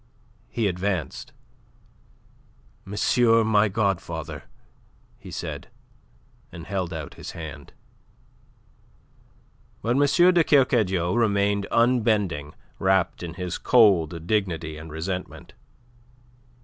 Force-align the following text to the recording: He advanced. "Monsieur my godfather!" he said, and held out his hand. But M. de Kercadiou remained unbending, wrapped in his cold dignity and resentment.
He 0.49 0.65
advanced. 0.67 1.31
"Monsieur 2.85 3.43
my 3.43 3.67
godfather!" 3.69 4.45
he 5.19 5.29
said, 5.29 5.67
and 6.51 6.65
held 6.65 6.91
out 6.91 7.13
his 7.13 7.33
hand. 7.33 7.71
But 9.83 9.97
M. 9.97 10.33
de 10.33 10.43
Kercadiou 10.43 11.13
remained 11.13 11.67
unbending, 11.69 12.55
wrapped 12.79 13.21
in 13.21 13.35
his 13.35 13.59
cold 13.59 14.25
dignity 14.25 14.75
and 14.75 14.91
resentment. 14.91 15.53